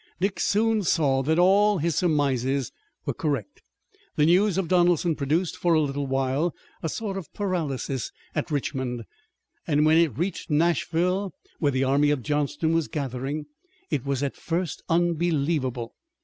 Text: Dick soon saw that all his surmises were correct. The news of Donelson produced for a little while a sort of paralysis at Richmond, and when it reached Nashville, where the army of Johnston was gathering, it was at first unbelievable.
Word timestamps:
Dick 0.19 0.39
soon 0.39 0.81
saw 0.81 1.21
that 1.21 1.37
all 1.37 1.77
his 1.77 1.93
surmises 1.93 2.71
were 3.05 3.13
correct. 3.13 3.61
The 4.15 4.25
news 4.25 4.57
of 4.57 4.67
Donelson 4.67 5.15
produced 5.15 5.55
for 5.55 5.75
a 5.75 5.79
little 5.79 6.07
while 6.07 6.55
a 6.81 6.89
sort 6.89 7.17
of 7.17 7.31
paralysis 7.35 8.11
at 8.33 8.49
Richmond, 8.49 9.03
and 9.67 9.85
when 9.85 9.99
it 9.99 10.17
reached 10.17 10.49
Nashville, 10.49 11.35
where 11.59 11.71
the 11.71 11.83
army 11.83 12.09
of 12.09 12.23
Johnston 12.23 12.73
was 12.73 12.87
gathering, 12.87 13.45
it 13.91 14.03
was 14.03 14.23
at 14.23 14.35
first 14.35 14.81
unbelievable. 14.89 15.93